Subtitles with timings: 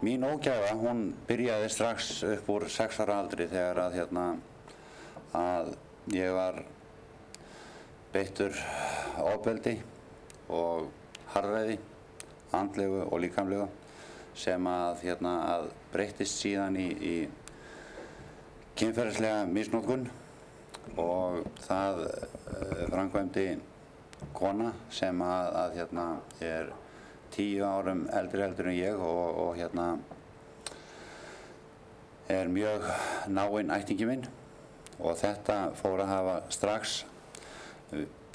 [0.00, 4.24] mín ógæfa, hún byrjaði strax upp úr 6 ára aldri þegar að hérna
[5.36, 5.74] að
[6.16, 6.62] ég var
[8.14, 8.56] beittur
[9.20, 9.76] ofbeldi
[10.48, 10.88] og
[11.34, 11.76] harðræði,
[12.56, 13.68] andlegu og líkamlegu
[14.40, 17.16] sem að, hérna, að breytist síðan í, í
[18.80, 20.08] kynferðislega misnótkun
[20.98, 23.46] og það uh, framkvæmdi
[24.36, 26.06] kona sem að, að hérna,
[26.40, 26.72] er
[27.34, 29.86] tíu árum eldri heldur en ég og, og hérna
[32.30, 32.86] er mjög
[33.30, 34.26] náinn ættingi minn
[35.00, 37.00] og þetta fór að hafa strax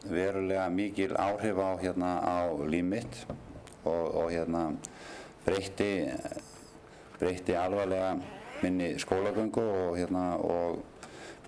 [0.06, 3.22] verulega mikil áhrif á, hérna, á líf mitt
[3.86, 4.66] og, og hérna
[5.46, 6.10] breytti,
[7.20, 8.16] breytti alvarlega
[8.64, 10.84] minni skólagöngu og, hérna, og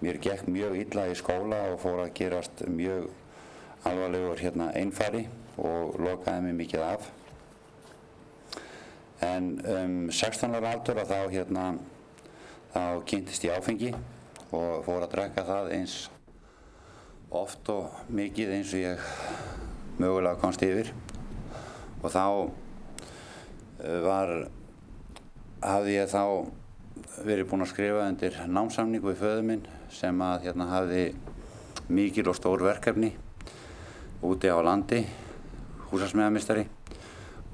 [0.01, 3.09] mér gekk mjög illa í skóla og fór að gerast mjög
[3.87, 5.27] alvarlegur hérna, einfari
[5.57, 7.07] og lokaði mig mikið af.
[9.25, 11.63] En um 16 ára aldur að þá, hérna,
[12.73, 13.89] þá kynntist ég áfengi
[14.53, 15.95] og fór að drekka það eins
[17.33, 19.09] oft og mikið eins og ég
[19.97, 20.93] mögulega komst yfir.
[22.03, 22.23] Og þá
[24.05, 24.35] var,
[25.65, 26.23] hafði ég þá
[27.25, 31.03] verið búinn að skrifa undir námsamningu við föðu minn sem að hérna hafði
[31.89, 33.15] mikil og stór verkefni
[34.25, 35.03] úti á landi,
[35.89, 36.67] húsasmiðamistari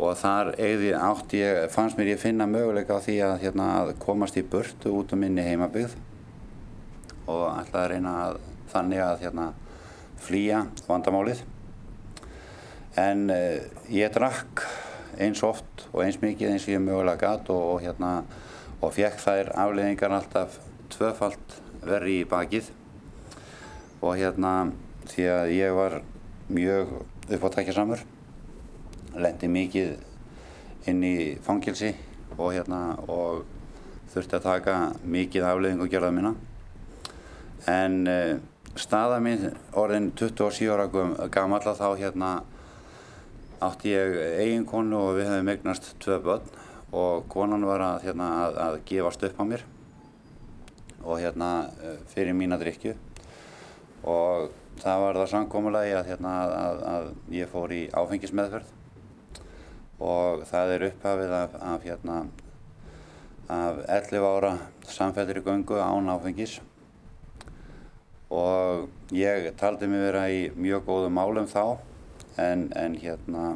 [0.02, 0.94] og þar eigði
[1.38, 5.14] ég, fannst mér ég finna möguleika á því að, hérna, að komast í burtu út
[5.14, 5.94] um minni heimabygð
[7.30, 8.40] og ætlaði að reyna að
[8.74, 9.50] þannig að hérna,
[10.24, 11.44] flýja vandamálið.
[13.00, 13.60] En uh,
[13.92, 14.64] ég drakk
[15.22, 18.14] eins oft og eins mikið eins og ég mögulega gatt og, og hérna
[18.84, 20.58] og fekk þær afleiðingar alltaf
[20.94, 22.72] tvöfalt verri í bakið.
[24.04, 24.74] Og hérna
[25.12, 26.00] því að ég var
[26.54, 26.98] mjög
[27.30, 28.04] uppáttækjasamur
[29.16, 31.94] lendi mikið inn í fangilsi
[32.38, 33.44] og hérna og
[34.14, 36.34] þurfti að taka mikið afleiðing og gerða minna
[37.70, 38.34] en uh,
[38.80, 40.88] staða mín orðin 27 ára
[41.32, 42.32] gamalla þá hérna
[43.64, 46.50] átti ég eigin konu og við hefum eignast tvö börn
[46.94, 49.64] og konan var að, hérna, að, að gefast upp á mér
[51.04, 51.50] og hérna
[52.12, 52.94] fyrir mína drikju
[54.04, 54.52] og
[54.82, 56.34] það var það samkómulagi að, hérna,
[56.94, 58.83] að ég fór í áfengismeðferð
[60.04, 62.18] og það er upphafið af, af, hérna,
[63.52, 64.54] af 11 ára
[64.92, 66.58] samfellur í göngu án áfengis.
[68.34, 71.78] Og ég taldi mig vera í mjög góðum málum þá
[72.42, 73.54] en, en hérna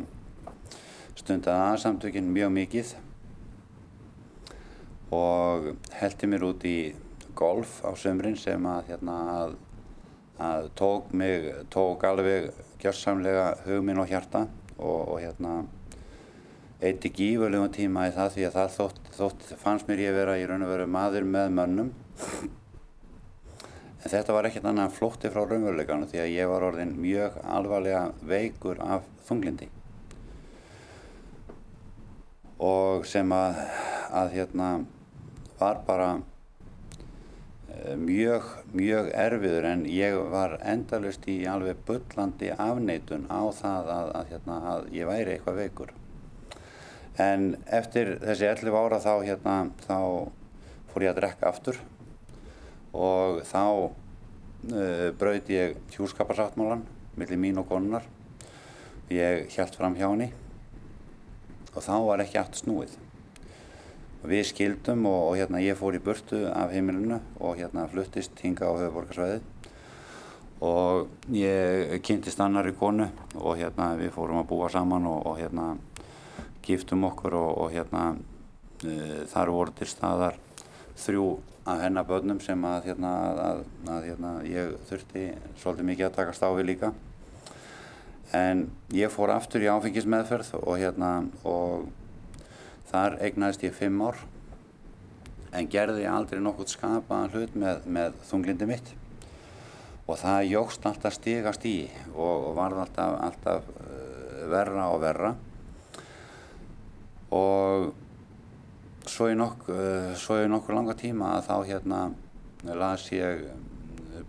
[1.17, 2.95] stundaði aðsamtökinn mjög mikið.
[5.17, 6.77] Og heldi mér út í
[7.37, 9.57] golf á sömrin sem að, hérna, að,
[10.43, 12.51] að tók mig, tók alveg
[12.83, 14.45] gjörsamlega hugminn og hjarta.
[14.77, 15.63] Og, og hérna
[16.77, 20.45] eitti gífurlegum tíma í það því að það þótt, þótt fannst mér ég vera í
[20.49, 21.89] raun og veru maður með mönnum
[23.97, 28.03] en þetta var ekkert annað flótti frá raunveruleikanu því að ég var orðin mjög alvarlega
[28.29, 29.71] veikur af þunglindi
[32.63, 33.61] og sem að,
[34.21, 34.69] að hérna
[35.59, 36.09] var bara
[37.97, 44.31] mjög, mjög erfiður en ég var endalust í alveg bullandi afneitun á það að, að,
[44.31, 45.93] hérna, að ég væri eitthvað veikur.
[47.17, 49.55] En eftir þessi 11 ára þá, hérna,
[49.87, 49.97] þá
[50.91, 51.79] fór ég að drekka aftur.
[52.93, 56.85] Og þá uh, braut ég hjúskaparsáttmálan
[57.17, 58.05] millir mín og konunar.
[59.09, 60.29] Ég hjælt fram hjá henni.
[61.73, 62.95] Og þá var ekki aftur snúið.
[64.27, 68.69] Við skildum og, og hérna ég fór í burtu af heimilinu og hérna fluttist hinga
[68.69, 69.41] á höfuborgarsvæði
[70.65, 73.05] og ég kynntist annari konu
[73.37, 75.75] og hérna við fórum að búa saman og, og hérna
[76.67, 78.03] giftum okkur og, og hérna
[78.83, 80.39] e, þar voru til staðar
[80.97, 81.27] þrjú
[81.67, 85.27] af hennar börnum sem að hérna, að, að, hérna ég þurfti
[85.59, 86.93] svolítið mikið að taka stáfi líka.
[88.35, 91.11] En ég fór aftur í áfengismeðferð og hérna
[91.47, 91.87] og
[92.87, 94.21] Þar eignaðist ég fimm ár
[95.57, 98.93] en gerði aldrei nokkurt skapaðan hlut með, með þunglindi mitt.
[100.07, 101.75] Og það jógst alltaf stigast í
[102.13, 105.33] og, og varð alltaf, alltaf uh, verra og verra
[107.33, 107.93] og
[109.07, 112.01] svo í, í nokkur langa tíma að þá hérna
[112.77, 113.47] las ég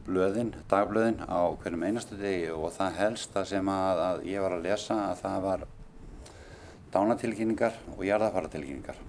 [0.06, 4.66] blöðin, dagblöðin á hverjum einastu degi og það helsta sem að, að ég var að
[4.68, 5.64] lesa að það var
[6.92, 9.00] dánatilkynningar og jarðafaratilkynningar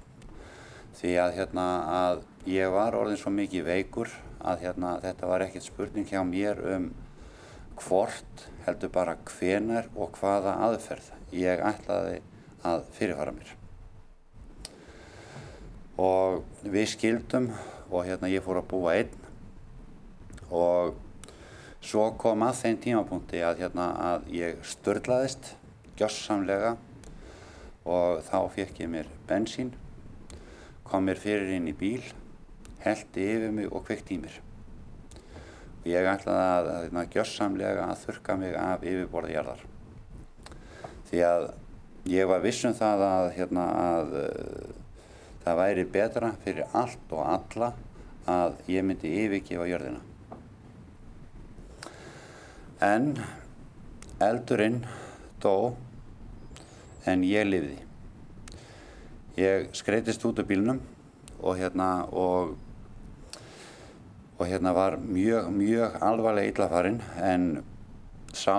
[1.00, 5.68] því að hérna að ég var orðin svo mikið veikur að hérna þetta var ekkert
[5.68, 6.90] spurning hjá mér um
[7.80, 12.20] hvort heldur bara hvenar og hvaða aðferð ég ætlaði
[12.68, 13.59] að fyrirfara mér
[16.00, 17.50] og við skildum
[17.90, 19.12] og hérna ég fór að búa einn.
[20.50, 20.96] Og
[21.84, 25.54] svo kom að þeim tímapunkti að hérna að ég störlaðist
[26.00, 26.78] gjössamlega
[27.90, 29.74] og þá fekk ég mér bensín
[30.90, 32.02] kom mér fyrir inn í bíl
[32.82, 34.40] heldi yfir mig og kveikt í mér.
[35.84, 39.66] Og ég ætlaði að, að, að gjössamlega að þurka mig af yfirborði jarðar.
[41.10, 41.48] Því að
[42.10, 44.16] ég var vissum það að, hérna, að
[45.50, 47.74] það væri betra fyrir allt og alla
[48.30, 50.02] að ég myndi yfirgefa jörðina.
[52.86, 53.12] En
[54.22, 54.84] eldurinn
[55.42, 55.74] dó
[57.10, 57.80] en ég lifði.
[59.40, 60.82] Ég skreitist út af bílnum
[61.40, 62.58] og hérna og
[64.40, 67.64] og hérna var mjög, mjög alvarlega illafarinn en
[68.32, 68.56] sá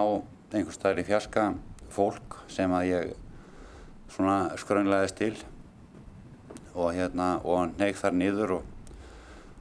[0.52, 1.44] einhver staðir í fjarska
[1.88, 3.14] fólk sem að ég
[4.12, 5.38] svona skrönlegaðist til
[6.74, 8.64] og hérna og neyk þar niður og,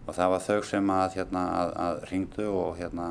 [0.05, 3.09] og það var þau sem að hérna að, að ringdu og hérna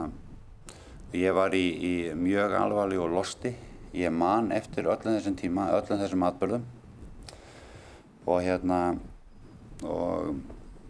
[1.16, 3.54] ég var í, í mjög alvarleg og losti
[3.96, 6.68] ég man eftir öllum þessum tíma öllum þessum atbyrðum
[8.28, 8.82] og hérna
[9.88, 10.36] og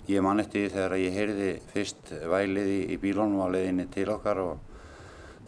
[0.08, 4.38] Ég man eftir þegar ég heyrði fyrst vælið í, í bílónum á leiðinni til okkar
[4.40, 4.54] og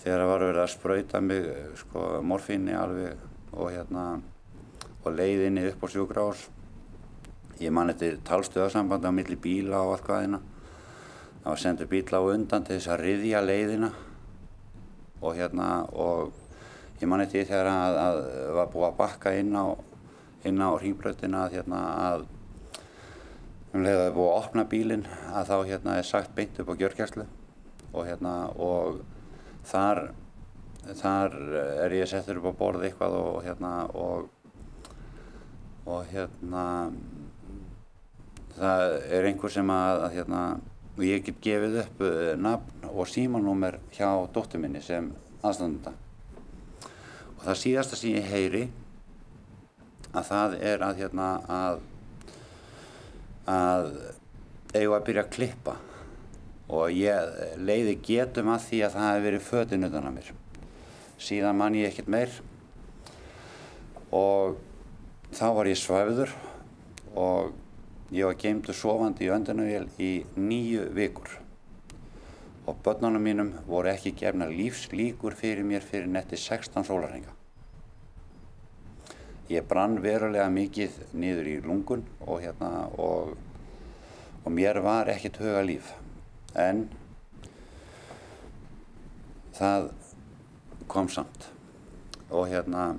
[0.03, 1.47] þegar það var verið að spröyta mig
[1.81, 3.23] sko, morfinni alveg
[3.55, 4.03] og, hérna,
[5.01, 6.43] og leiðinni upp á sjúkrahús.
[7.61, 10.41] Ég man eftir talstöðarsambandi á milli bíla og allt hvaðina.
[11.43, 13.91] Það var sendur bíla á undan til þess að riðja leiðina
[15.21, 16.33] og, hérna, og
[17.01, 18.21] ég man eftir þegar það
[18.57, 19.77] var búið að bakka inn á,
[20.49, 22.29] inn á hringbröðina að, hérna, að
[23.71, 26.81] um leið að búið að opna bílinn að þá hérna er sagt beint upp á
[26.81, 27.27] gjörgjærslu
[27.93, 29.03] og hérna og
[29.69, 30.09] þar
[30.99, 31.37] þar
[31.85, 34.31] er ég settur upp á borð eitthvað og hérna og
[35.87, 36.65] og hérna
[38.59, 38.85] það
[39.17, 40.43] er einhver sem að, að hérna
[41.07, 45.95] ég get gefið upp uh, nafn og símanúmer hjá dóttur minni sem aðstandunda
[47.37, 48.67] og það síðasta sem ég heyri
[50.11, 51.87] að það er að hérna að
[53.51, 53.87] að
[54.75, 55.77] eigum að byrja að klippa.
[56.71, 60.29] Og ég leiði getum að því að það hefði verið fötinn utan að mér.
[61.21, 62.37] Síðan man ég ekkert meir.
[64.15, 64.61] Og
[65.35, 66.35] þá var ég svæfður
[67.19, 67.51] og
[68.11, 71.39] ég var geimtur sofandi í öndunavél í nýju vikur
[72.67, 77.33] og börnunum mínum voru ekki gefna lífslíkur fyrir mér fyrir netti 16 sólarhenga.
[79.51, 83.35] Ég brann verulega mikið niður í lungun og, hérna, og,
[84.45, 85.91] og mér var ekkert huga líf.
[86.55, 86.85] En
[89.59, 89.91] það
[90.91, 91.49] kom samt.
[92.31, 92.93] Og hérna,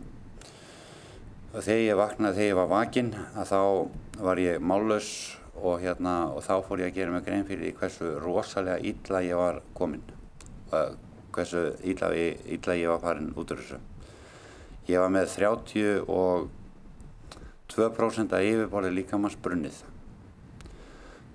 [1.54, 3.14] þegar ég vaknaði, þegar ég var vakinn,
[3.48, 3.62] þá
[4.22, 8.20] var ég mállaus og, hérna, og þá fór ég að gera mig grein fyrir hversu
[8.22, 10.04] rosalega illa ég var kominn.
[11.32, 13.80] Hversu illa, illa ég var farin út úr þessu.
[14.90, 19.78] Ég var með 32% að yfirborði líkamanns brunnið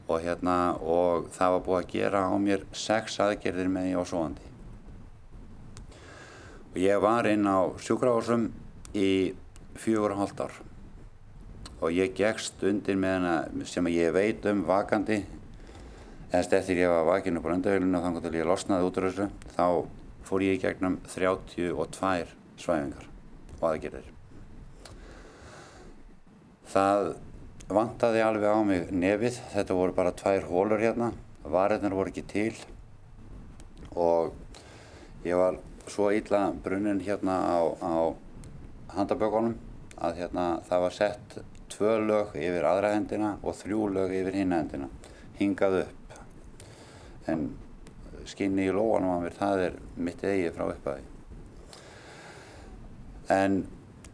[0.06, 4.04] og hérna og það var búið að gera á mér sex aðgerðir með ég á
[4.06, 4.46] svoandi.
[6.70, 8.42] Og ég var inn á sjúkrahásum
[8.94, 9.34] í
[9.74, 10.54] fjögur og hálft ár
[11.80, 15.20] og ég gegst undir með hana sem ég veit um vakandi.
[16.32, 19.08] Eðast eftir ég var vakinn upp á öndavílunum og þannig að ég losnaði út úr
[19.10, 19.66] þessu þá
[20.26, 21.74] fór ég í gegnum 32
[22.56, 23.06] svæfingar
[23.60, 24.08] og aðgerðir.
[26.66, 27.12] Það
[27.70, 31.12] vantaði alveg á mig nefið, þetta voru bara tvær hólur hérna,
[31.44, 32.52] varirnar voru ekki til.
[33.94, 34.34] Og
[35.26, 37.94] ég var svo illa brunnin hérna á, á
[38.96, 39.54] handabökunum
[39.96, 41.38] að hérna það var sett
[41.76, 44.88] tvö lög yfir aðra hendina og þrjú lög yfir hinn hendina,
[45.38, 46.16] hingað upp.
[47.30, 47.50] En
[48.26, 51.12] skinni í lóanum á mér, það er mitt eigi frá upphæði
[53.32, 53.64] en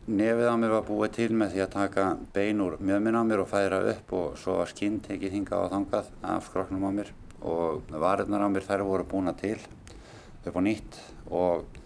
[0.09, 3.43] nefið á mér var búið til með því að taka bein úr mjöðminn á mér
[3.45, 7.13] og færa upp og svo var skinn tekið hingað á þangað af skroknum á mér.
[7.43, 9.59] Og varirnar á mér þær voru búina til
[10.47, 10.99] upp á nýtt
[11.31, 11.81] og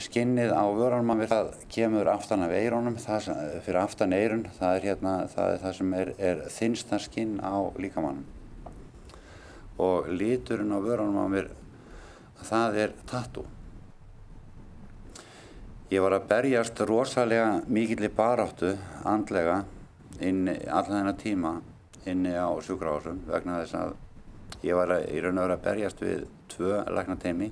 [0.00, 5.50] skinnið á vörunum það kemur aftan af eirónum fyrir aftan eirun það er, hérna, það,
[5.50, 8.24] er það sem er, er þinnsta skinn á líkamannum
[9.84, 11.50] og liturinn á vörunum á mér
[12.44, 13.46] það er tattoo
[15.92, 18.70] Ég var að berjast rosalega mikill í baráttu
[19.06, 19.60] andlega
[20.24, 21.52] inn allan þennan tíma
[22.08, 23.92] inni á sjúkrahásum vegna þess að
[24.64, 27.50] ég var að, í raun og vera að berjast við tvö læknateimi.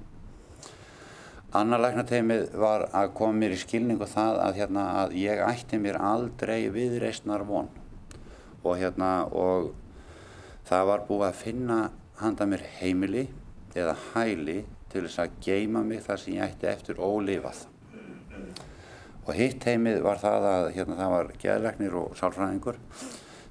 [1.52, 5.98] Annar læknateimið var að koma mér í skilningu það að, hérna, að ég ætti mér
[6.00, 7.66] aldrei viðreysnar von
[8.62, 9.74] og hérna og
[10.64, 11.76] það var búið að finna
[12.22, 13.26] handa mér heimili
[13.76, 14.62] eða hæli
[14.94, 17.66] til þess að geima mig þar sem ég ætti eftir ólifað.
[19.26, 22.80] Og hitt heimið var það að hérna, það var geðlegnir og sálfræðingur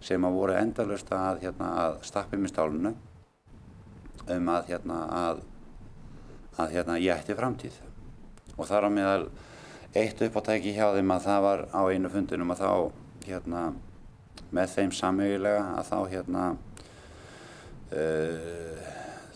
[0.02, 2.96] sem að voru endalust að, hérna, að stappi mér stálunu
[4.26, 5.48] um að, hérna, að,
[6.58, 7.82] að hérna, ég ætti framtíð.
[8.62, 9.24] Og þar á meðal
[9.98, 12.74] eitt uppáttæki hjá þeim að það var á einu fundinum að þá
[13.26, 13.64] hérna,
[14.54, 16.44] með þeim samauðilega að þá hérna
[17.92, 18.92] uh,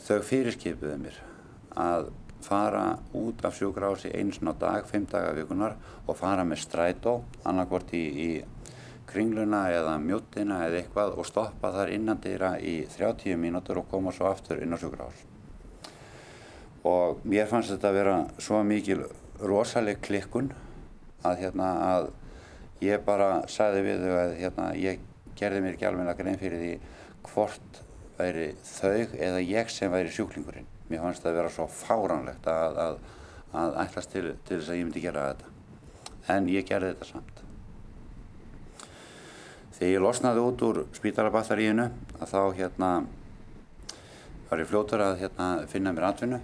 [0.05, 1.19] þau fyrirskipuðu mér
[1.75, 2.11] að
[2.45, 2.85] fara
[3.17, 8.03] út af sjúkrási einu svona dag, fimm daga vikunar og fara með strætó annarkvort í,
[8.05, 8.29] í
[9.09, 14.13] kringluna eða mjóttina eða eitthvað og stoppa þar innan dýra í 30 mínútur og koma
[14.13, 15.34] svo aftur inn á sjúkrahús.
[16.85, 18.99] Og mér fannst þetta að vera svo mikil
[19.41, 20.51] rosaleg klikkun
[21.25, 22.11] að, hérna, að
[22.85, 25.01] ég bara sagði við þau að hérna, ég
[25.39, 26.75] gerði mér ekki alveg grein fyrir því
[27.25, 27.81] hvort
[28.19, 30.69] væri þau eða ég sem væri sjúklingurinn.
[30.91, 32.99] Mér fannst það að vera svo fáránlegt að, að,
[33.57, 35.51] að ætlast til, til þess að ég myndi gera þetta.
[36.35, 37.41] En ég gerði þetta samt.
[39.75, 41.89] Þegar ég losnaði út úr spítalabattaríinu
[42.21, 42.91] að þá hérna
[44.47, 46.39] var ég fljótur að hérna, finna mér atvinnu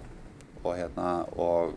[0.62, 1.74] og hérna og,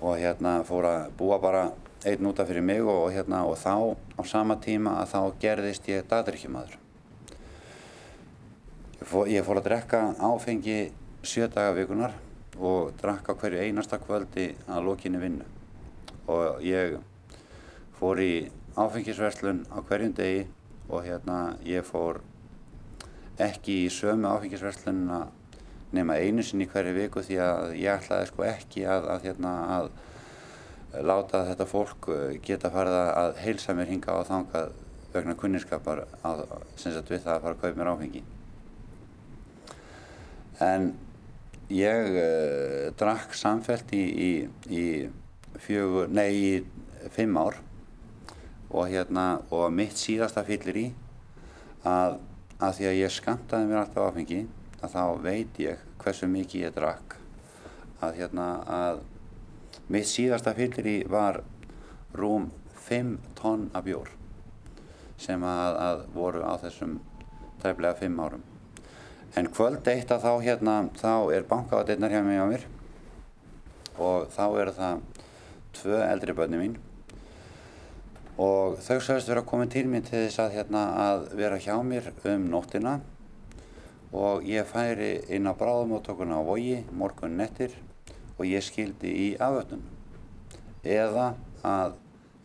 [0.00, 1.64] og hérna fór að búa bara
[2.04, 6.04] einn útaf fyrir mig og, hérna, og þá á sama tíma að þá gerðist ég
[6.10, 6.76] dagdrykkjumadur.
[9.04, 10.78] Ég ég fór að drekka áfengi
[11.24, 12.14] sjö daga vikunar
[12.60, 15.46] og drakka hverju einasta kvöldi að lokinni vinnu
[16.30, 16.98] og ég
[17.98, 18.34] fór í
[18.76, 20.44] áfengisverslun á hverjum degi
[20.88, 22.20] og hérna ég fór
[23.40, 25.24] ekki í sömu áfengisverslunna
[25.94, 31.04] nema einu sinni hverju viku því að ég ætlaði sko ekki að, að, hérna, að
[31.08, 34.74] láta þetta fólk eh, geta farið að heilsa mér hinga á þangað
[35.14, 36.04] vegna kunninskapar
[36.76, 38.22] sem sagt við það að fara að kaupa mér áfengi.
[40.62, 40.88] En
[41.70, 44.32] ég uh, drakk samfelt í, í,
[44.70, 44.84] í
[45.62, 46.50] fjögur, nei í
[47.14, 47.60] fimm ár
[48.74, 50.86] og hérna og mitt síðasta fyllir í
[51.86, 52.18] að,
[52.58, 54.42] að því að ég skamtaði mér alltaf áfengi
[54.84, 57.16] að þá veit ég hversu mikið ég drakk.
[58.04, 59.02] Að hérna að
[59.92, 61.40] mitt síðasta fyllir í var
[62.16, 62.50] rúm
[62.86, 64.10] 5 tonn af bjór
[65.20, 66.98] sem að, að voru á þessum
[67.62, 68.42] tæflega 5 árum.
[69.34, 72.66] En kvöld eitt að þá hérna þá er bankaðatinnar hjá mig á mér
[73.94, 75.00] og þá eru það
[75.74, 76.76] tvö eldri börni mín.
[78.34, 82.10] Og þau sagðist vera komin til mér til þess að, hérna, að vera hjá mér
[82.30, 82.98] um nóttina
[84.14, 87.74] og ég færi inn á bráðumóttökuna á vogi morgun nettir
[88.38, 89.82] og ég skildi í afötnum
[90.86, 91.32] eða
[91.66, 91.96] að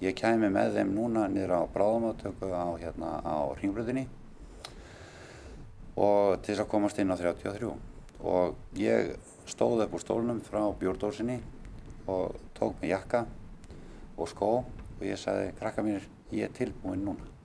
[0.01, 4.07] ég kæmi með þeim núna niður á bráðumóttöku á, hérna, á ringbröðinni
[5.99, 7.73] og til þess að komast inn á 33
[8.19, 9.13] og ég
[9.49, 11.37] stóð upp úr stólnum frá bjórdósinni
[12.09, 13.27] og tók mig jakka
[14.17, 14.51] og skó
[14.99, 17.38] og ég sagði, krakka mínir, ég er tilbúinn núna.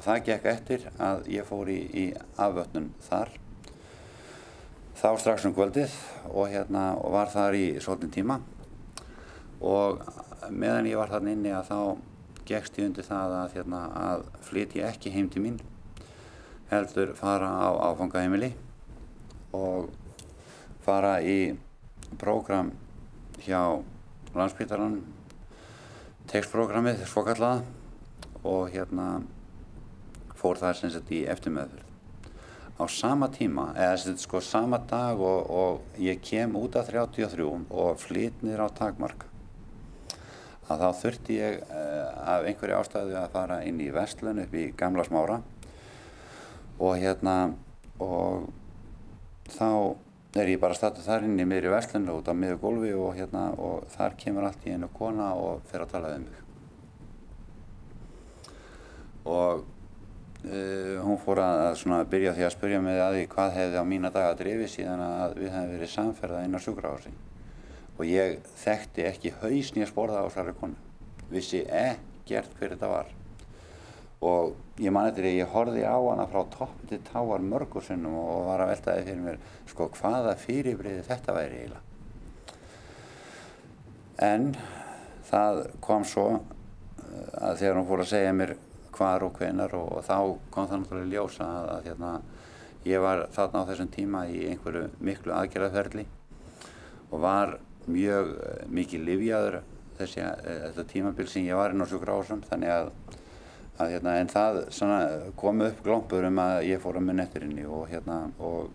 [0.00, 2.02] Og það gekk eftir að ég fór í, í
[2.40, 3.34] afvötnun þar,
[4.96, 5.92] þá strax um kvöldið
[6.30, 8.38] og, hérna, og var þar í svolítinn tíma.
[9.60, 9.98] Og
[10.48, 11.80] meðan ég var þarna inni að þá
[12.48, 15.58] gegst ég undir það að, hérna, að flytja ekki heim til mín,
[16.70, 18.54] heldur fara á áfangaheimili
[19.52, 19.90] og
[20.86, 21.58] fara í
[22.22, 22.70] prógram
[23.44, 23.60] hjá
[24.32, 24.96] landsbytalan
[26.32, 27.60] textprogrammið svokallaða
[28.48, 29.10] og hérna
[30.40, 31.86] fór það sem sagt í eftirmeðfyrð.
[32.80, 36.88] Á sama tíma, eða sem sagt sko sama dag og, og ég kem út af
[36.88, 39.26] 33 og flytt niður á takmark
[40.70, 44.68] að þá þurfti ég uh, af einhverju ástæðu að fara inn í vestlun upp í
[44.78, 45.40] gamla smára
[46.80, 47.34] og hérna
[48.00, 48.46] og
[49.50, 49.96] þá
[50.38, 53.48] er ég bara stættu þar inn í miðri verslunni út á miður gólfi og hérna
[53.58, 56.38] og þar kemur allt í einu kona og fer að tala við mig
[59.26, 59.64] og
[60.44, 63.84] uh, hún fór að, að byrja því að spurja mig að því hvað hefði á
[63.92, 67.12] mína daga drifið síðan að við hefði verið samferðað inn á sjúkrahósi
[68.00, 70.76] og ég þekkti ekki hausn ég spórða á þessari konu.
[71.28, 73.10] Vissi ekkert hver þetta var.
[74.24, 78.16] Og ég man eftir að ég horfi á hana frá topp til táar mörgur sinnum
[78.20, 81.84] og var að veltaði fyrir mér sko hvaða fyrirbriði þetta væri eiginlega.
[84.20, 84.50] En
[85.28, 88.56] það kom svo eh, að þegar hún fór að segja mér
[89.00, 90.16] hvar og hvenar og, og þá
[90.52, 92.12] kom það náttúrulega ljósa að, að hérna,
[92.84, 96.06] ég var þarna á þessum tíma í einhverju miklu aðgerðaferli
[97.10, 97.56] og var
[97.90, 98.34] mjög
[98.70, 99.62] mikið livjaður
[99.98, 102.92] þessi, eh, þetta tímabil sem ég var inn á sjúkrahúsum þannig að
[103.80, 105.00] að, hérna, en það svona,
[105.40, 108.70] kom upp glompur um að ég fór að munna eftir henni og, hérna, og,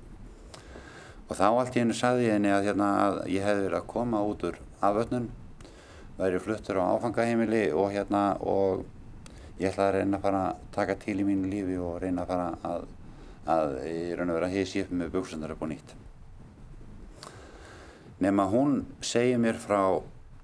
[1.27, 4.23] og þá allt í hennu saði henni að, hérna, að ég hefði verið að koma
[4.25, 5.29] út úr afötnun,
[6.17, 8.85] væri fluttur á áfangaheimili og, hérna, og
[9.59, 12.31] ég ætlaði að reyna að fara að taka til í mínu lífi og reyna að
[12.33, 12.87] fara að,
[13.55, 15.95] að ég raun að vera að heysi upp með buksundar upp og nýtt.
[18.19, 19.81] Nefn að hún segir mér frá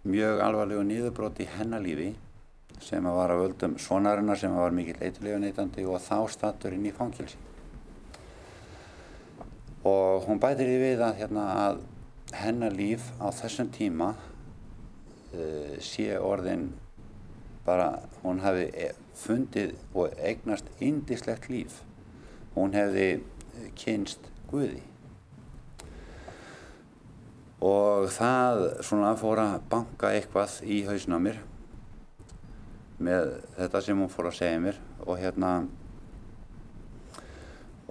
[0.03, 2.09] mjög alvarlegu nýðubróti hennalífi
[2.81, 6.73] sem að var að völdum svonarinnar sem að var mikill eitthulega neytandi og þá stattur
[6.75, 7.37] inn í fangilsi.
[9.87, 11.81] Og hún bætir í við að, hérna, að
[12.37, 16.69] hennalíf á þessum tíma uh, sé orðin
[17.71, 17.89] bara,
[18.25, 21.81] hún hafi e, fundið og eignast indislegt líf.
[22.55, 23.21] Hún hefði
[23.79, 24.81] kynst Guði.
[27.61, 31.39] Og það svona fór að banka eitthvað í hausna mér
[33.01, 35.51] með þetta sem hún fór að segja mér og hérna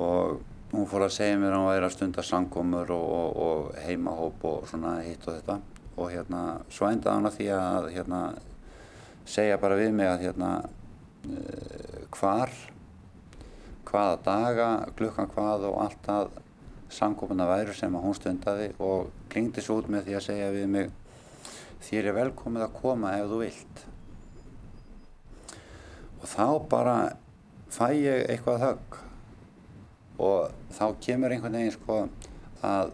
[0.01, 3.81] og hún fór að segja mér að hún væri að stunda sangkomur og, og, og
[3.87, 5.59] heimahóp og svona hitt og þetta
[5.97, 8.21] og hérna svo endaði hann að því að hérna
[9.31, 12.53] segja bara við mig að hérna uh, hvar
[13.91, 14.69] hvaða daga,
[14.99, 16.31] klukkan hvað og allt að
[16.91, 20.67] samkópuna væru sem að hún stundaði og klingdi svo út með því að segja við
[20.71, 20.91] mig
[21.87, 23.85] þér er velkomið að koma ef þú vilt.
[26.21, 26.97] Og þá bara
[27.73, 28.99] fæ ég eitthvað högg
[30.21, 32.01] og þá kemur einhvern veginn sko
[32.67, 32.93] að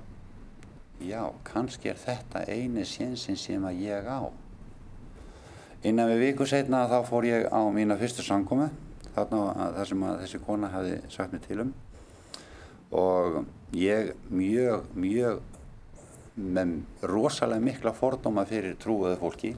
[1.02, 4.30] já, kannski er þetta eini sénsinn sem að ég á
[5.86, 8.68] innan við viku setna þá fór ég á mína fyrstu sangkomi
[9.16, 11.74] þarna þar sem þessi kona hafi sagt mér til um.
[12.96, 13.38] Og
[13.76, 15.40] ég mjög, mjög
[16.36, 16.74] með
[17.08, 19.54] rosalega mikla fordóma fyrir trúuðu fólki.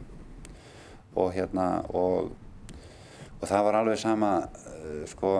[1.18, 2.30] Og hérna og,
[3.40, 5.32] og það var alveg sama uh, sko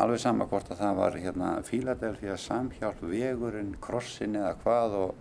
[0.00, 5.14] alveg sama hvort að það var hérna Fíladelfía samhjálp vegurinn krossin eða hvað og,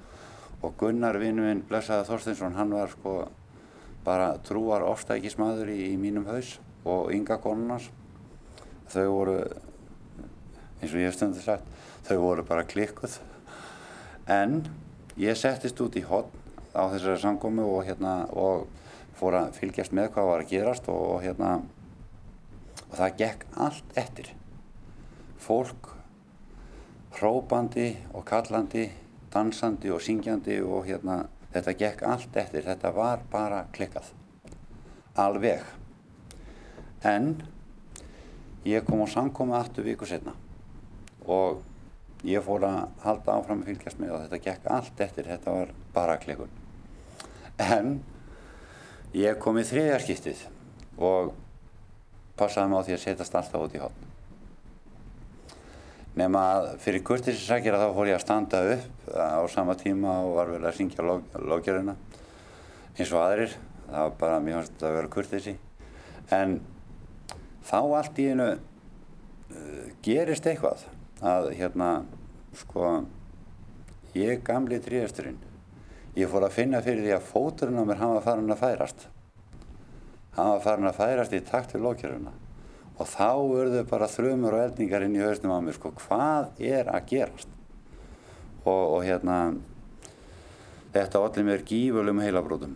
[0.61, 3.15] og Gunnar vinnuminn Blessaða Þorstinsson hann var sko
[4.05, 7.89] bara trúar ofstækismadur í, í mínum haus og ynga konunars
[8.91, 9.37] þau voru
[10.81, 11.67] eins og ég hef stundið sagt
[12.07, 13.19] þau voru bara klikkuð.
[14.27, 14.61] En
[15.19, 16.37] ég settist út í hotn
[16.73, 18.67] á þessari samgómi og hérna og
[19.19, 21.51] fór að fylgjast með hvað var að gerast og, og hérna
[22.87, 24.31] og það gekk allt eftir.
[25.41, 25.91] Fólk
[27.17, 28.87] hrópandi og kallandi
[29.31, 34.13] dansandi og syngjandi og hérna þetta gekk allt eftir þetta var bara klikkað
[35.19, 35.65] alveg
[37.07, 37.33] en
[38.65, 40.35] ég kom á samgómi aftur viku setna
[41.25, 41.61] og
[42.27, 45.73] ég fór að halda áfram að fylgjast með og þetta gekk allt eftir, þetta var
[45.93, 46.51] bara klikkun.
[47.61, 47.95] En
[49.17, 50.45] ég kom í þriðjarskiptið
[51.01, 51.33] og
[52.37, 54.10] passaði mig á því að setjast alltaf út í hotn.
[56.19, 60.33] Nefn að fyrir kurtisins sækjara þá fór ég að standa upp á sama tíma og
[60.39, 61.95] var vel að syngja lókjöruna
[62.97, 63.53] eins og aðrir.
[63.85, 65.55] Það var bara, fannst þetta að vera kurtisi.
[66.35, 66.57] En
[67.67, 70.83] þá allt í einu uh, gerist eitthvað
[71.21, 71.91] að hérna
[72.57, 72.91] sko
[74.17, 75.39] ég gamli tríasturinn
[76.17, 79.05] ég fór að finna fyrir því að fóturinn á mér hann var farin að færast
[80.35, 82.33] hann var farin að færast í takt við lókjöruna
[83.01, 85.93] og þá urðu bara þrjumur og eldningar inn í hausnum á mér sko.
[85.97, 87.53] Hvað er að gerast?
[88.61, 89.37] Og, og hérna
[90.93, 92.75] þetta allir mér gífurlegum heilabrótum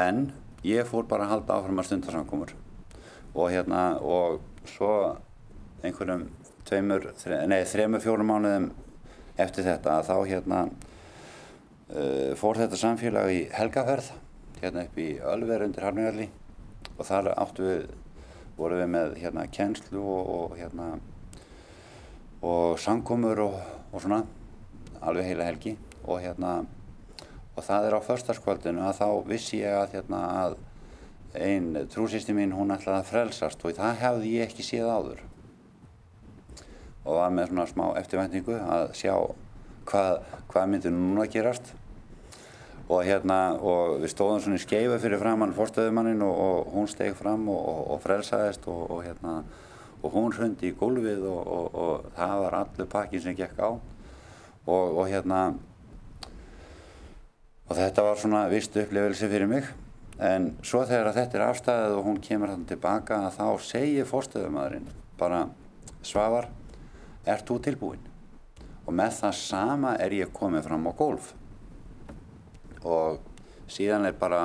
[0.00, 0.24] en
[0.66, 2.54] ég fór bara að halda áfram að stundarsamkomur
[3.34, 4.90] og hérna og svo
[5.84, 6.26] einhverjum
[6.64, 7.10] tveimur,
[7.50, 8.70] nei þremur fjórum mánuðum
[9.38, 14.10] eftir þetta að þá hérna uh, fór þetta samfélag í helgaferð
[14.62, 16.30] hérna upp í Ölver undir Harningalli
[16.94, 17.84] og þar áttu við,
[18.58, 20.92] voru við með hérna kennslu og, og hérna
[22.44, 23.58] og sangkomur og,
[23.92, 24.22] og svona
[25.04, 25.76] alveg heila helgi.
[26.04, 26.62] Og hérna
[27.54, 30.56] og það er á förstaskvöldinu að þá vissi ég að hérna að
[31.34, 35.22] einn trúsýsti mín hún ætlaði að frelsast og það hefði ég ekki séð áður.
[37.04, 39.14] Og var með svona smá eftirvæntingu að sjá
[39.88, 41.74] hvað, hvað myndi núna gerast
[42.84, 47.14] og hérna og við stóðum svona í skeifu fyrir framann fórstöðumannin og, og hún steg
[47.16, 49.38] fram og, frelsaðist og hérna
[50.04, 53.70] hún hrundi í gólfið og það var allur pakkin sem gekk á.
[54.68, 55.54] Og hérna
[57.64, 59.70] og þetta var svona vist upplifelse fyrir mig.
[60.20, 65.46] En svo þegar þetta er afstæðið og hún kemur þannig tilbaka þá segir fórstöðumadurinn bara
[66.04, 66.50] Svavar
[67.24, 68.04] ert þú tilbúin?
[68.84, 71.32] Og með það sama er ég komið fram á gólf
[72.84, 73.20] og
[73.70, 74.44] síðan er bara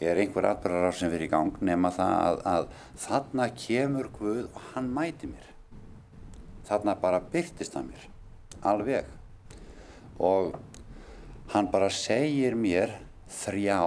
[0.00, 2.66] er einhver atbyrðar sem fyrir í gang nema það að, að
[3.02, 5.48] þarna kemur Guð og hann mæti mér.
[6.68, 8.04] Þarna bara byrtist hann mér
[8.68, 9.08] alveg.
[10.22, 10.54] Og
[11.54, 12.94] hann bara segir mér
[13.40, 13.80] þrjá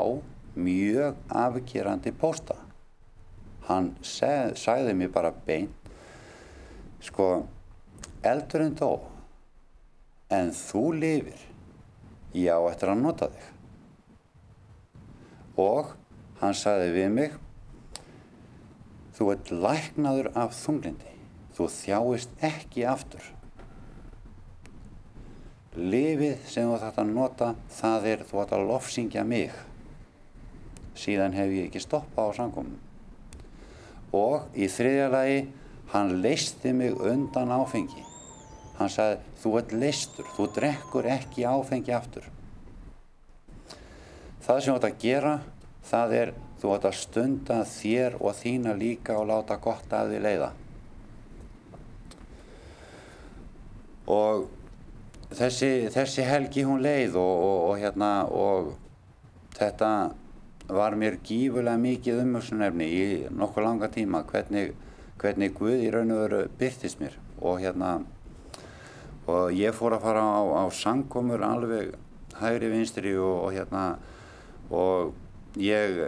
[0.58, 2.58] mjög afgerandi pósta.
[3.70, 5.78] Hann seg, sagði mér bara beint
[7.02, 7.46] sko
[8.26, 8.92] eldurinn dó
[10.34, 11.48] en þú lifir.
[12.36, 13.51] Já eftir að nota þig
[15.62, 15.94] og
[16.42, 17.40] hann sagði við mig
[19.18, 21.12] þú ert læknaður af þunglindi
[21.56, 23.24] þú þjáist ekki aftur.
[25.78, 29.54] Lifið sem þú þarft að nota það er þú ætti að lofsingja mig.
[30.98, 32.80] Síðan hef ég ekki stoppað á sangumum
[34.12, 35.38] og í þriðja lagi
[35.94, 38.04] hann leisti mig undan áfengi.
[38.76, 42.28] Hann sagði þú ert leistur þú drekkur ekki áfengi aftur
[44.46, 45.36] það sem þú ætti að gera
[45.88, 50.22] það er þú ætti að stunda þér og þína líka og láta gott af því
[50.22, 50.52] leiða.
[54.12, 54.48] Og
[55.32, 58.72] þessi, þessi helgi hún leið og, og, og hérna og
[59.58, 59.92] þetta
[60.72, 63.04] var mér gífulega mikið umhugsunefni í
[63.36, 64.76] nokkuð langa tíma hvernig,
[65.20, 67.18] hvernig Guð í raun og veru byrtist mér.
[67.42, 68.00] Og hérna
[69.32, 71.96] og ég fór að fara á, á sangkomur alveg
[72.42, 73.84] hægri vinstri og, og hérna
[74.72, 76.02] og ég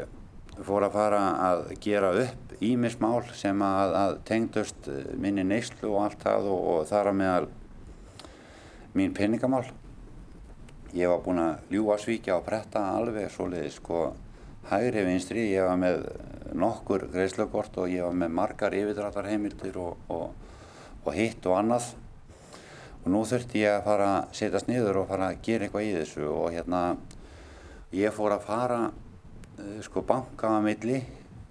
[0.64, 6.24] fór að fara að gera upp ímismál sem að, að tengdust minni neyslu og allt
[6.24, 7.48] það og, og þar að meðal
[8.94, 9.66] mín peningamál.
[10.94, 14.12] Ég var búinn að ljúa svíkja og bretta alveg svoleiðis sko
[14.70, 16.06] hægri vinstri, ég var með
[16.54, 20.30] nokkur greiðslögort og ég var með margar yfirdráttarheimildir og, og,
[21.04, 21.90] og hitt og annað.
[23.04, 25.96] Og nú þurfti ég að fara að setjast niður og fara að gera eitthvað í
[25.98, 26.84] þessu og hérna
[27.94, 31.00] ég fór að fara uh, sko banka að milli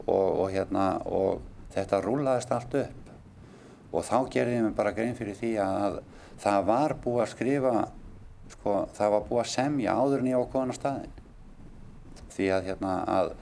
[0.07, 3.11] og, og hérna og þetta rúlaðist allt upp.
[3.93, 5.99] Og þá gerði ég mig bara grein fyrir því að
[6.43, 7.75] það var búið að skrifa
[8.55, 11.19] sko, það var búið að semja áður en ég á koðan á staðin
[12.33, 13.33] því að hérna að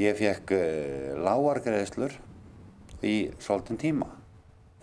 [0.00, 2.18] ég fekk uh, lágargreðslur
[3.04, 4.08] í svolítinn tíma.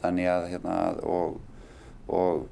[0.02, 1.40] Þannig að hérna og,
[2.10, 2.46] og,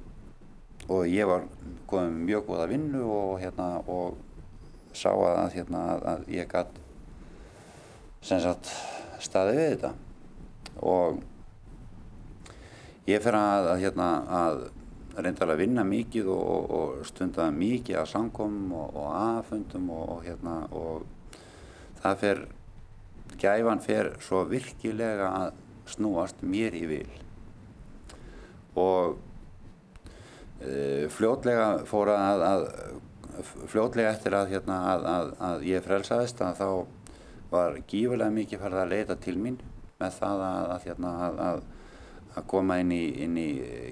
[0.86, 1.46] og ég var
[1.90, 4.18] komið mjög góða vinnu og hérna og
[4.96, 5.82] sá að hérna
[6.14, 6.78] að ég gætt
[9.20, 9.92] staði við þetta.
[10.80, 11.20] Og
[13.10, 14.60] ég fer að, að hérna að
[15.20, 20.56] reynda að vinna mikið og, og, stunda mikið að sangkomum og, og aðfundum og hérna
[20.76, 21.06] og
[22.00, 22.44] það fer
[23.40, 25.58] gæfan fer svo virkilega að
[25.90, 27.10] snúast mér í vil.
[28.78, 29.18] Og
[30.62, 32.66] e, fljótlega fór að, að
[33.44, 36.68] fljótlega eftir að, hérna, að, að ég frelsaðist að þá
[37.50, 39.58] var gífurlega mikið farið að leita til mín
[40.00, 41.62] með það að hérna, að
[42.50, 43.48] koma inn í, inn í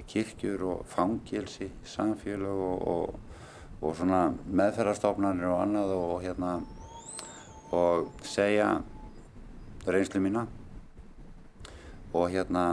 [0.08, 3.40] kirkjur og fangilsi, samfélag og, og,
[3.82, 6.52] og svona meðferðarstofnarnir og annað og hérna
[7.74, 8.70] og segja
[9.86, 10.46] reynslu mína.
[12.16, 12.70] Og hérna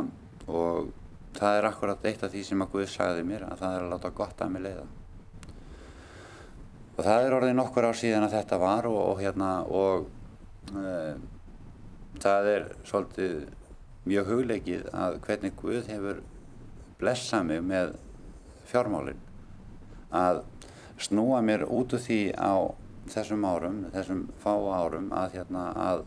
[0.48, 0.94] og
[1.36, 3.92] það er akkurat eitt af því sem að Guð sagði mér að það er að
[3.96, 4.86] láta gott að mig leiða
[6.96, 10.08] og það er orðið nokkur ár síðan að þetta var og hérna og
[10.72, 10.96] e,
[12.24, 13.36] það er svolítið
[14.06, 16.22] mjög hugleikið að hvernig Guð hefur
[17.02, 17.96] blessað mig með
[18.70, 19.22] fjármálinn
[20.16, 20.44] að
[21.02, 22.72] snúa mér út úr því á
[23.12, 26.06] þessum árum, þessum fá árum að hérna að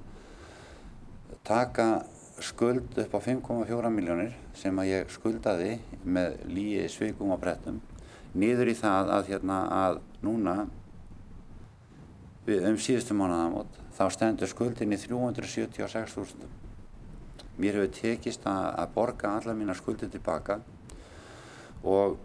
[1.46, 1.88] taka
[2.42, 7.81] skuld upp á 5,4 miljónir sem að ég skuldaði með líi svikum á brettum
[8.38, 10.57] niður í það að hérna að núna
[12.48, 16.48] um síðustu mánuðamót þá stendur skuldin í 376.000
[17.58, 20.61] mér hefur tekist að, að borga alla mína skuldir tilbaka
[21.82, 22.16] og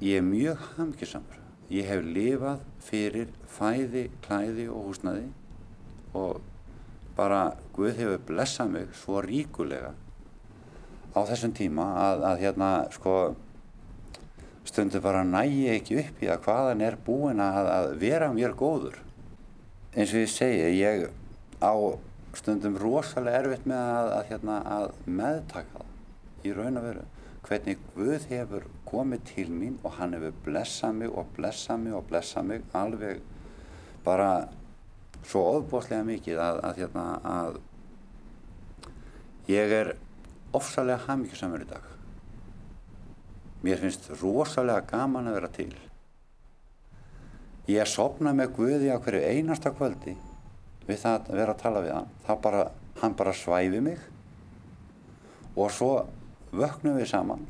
[0.00, 1.40] ég er mjög hamkisamur
[1.72, 5.26] ég hef lifað fyrir fæði, klæði og húsnaði
[6.16, 6.44] og
[7.16, 9.92] bara Guð hefur blessað mig svo ríkulega
[11.16, 13.16] á þessum tíma að, að hérna sko
[14.66, 19.00] stundu bara nægi ekki upp í að hvaðan er búin að, að vera mér góður
[19.96, 21.06] eins og ég segi ég
[21.64, 21.72] á
[22.36, 24.56] stundum rosalega erfitt með að, að hérna,
[25.08, 27.04] meðtaka það í raun og veru
[27.46, 32.06] hvernig Guð hefur komið til mín og hann hefur blessað mig og blessað mig og
[32.10, 33.22] blessað mig alveg
[34.06, 34.30] bara
[35.26, 37.58] svo ofbóðslega mikið að, að, hérna, að
[39.50, 39.92] ég er
[40.54, 41.84] ofsalega hafmyggjusamur í dag.
[43.66, 45.72] Mér finnst rosalega gaman að vera til.
[47.66, 50.14] Ég sopna með Guði á hverju einasta kvöldi
[50.86, 52.12] við það að vera að tala við hann.
[52.26, 52.62] Þá bara,
[53.00, 53.98] hann bara svæfi mig.
[55.56, 55.90] Og svo
[56.54, 57.42] vöknum við saman.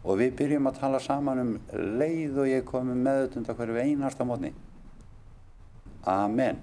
[0.00, 1.52] Og við byrjum að tala saman um
[2.00, 4.54] leið og ég komi meðutund að hverju einasta mótni
[6.08, 6.62] Amen